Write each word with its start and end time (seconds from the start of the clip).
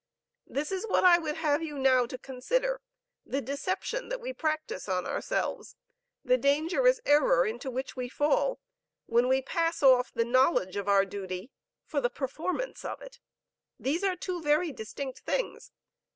This 0.47 0.71
is 0.71 0.87
what 0.87 1.03
I 1.03 1.19
would 1.19 1.35
have 1.35 1.61
you 1.61 1.77
now 1.77 2.07
to 2.07 2.17
consider, 2.17 2.81
the 3.23 3.39
deception 3.39 4.09
that 4.09 4.19
we 4.19 4.33
practise 4.33 4.89
on 4.89 5.05
ourselves, 5.05 5.75
the 6.25 6.39
dangerous 6.39 6.99
error 7.05 7.45
into 7.45 7.69
which 7.69 7.95
we 7.95 8.09
fall, 8.09 8.59
when 9.05 9.27
we 9.27 9.43
pass 9.43 9.83
off 9.83 10.11
the 10.11 10.25
knowledge 10.25 10.75
of 10.75 10.87
our 10.89 11.05
duty 11.05 11.51
for 11.85 12.01
the 12.01 12.09
performance 12.09 12.83
of 12.83 12.99
it. 12.99 13.19
These 13.79 14.03
are 14.03 14.15
two 14.15 14.41
very 14.41 14.71
distinct 14.71 15.19
things. 15.19 15.69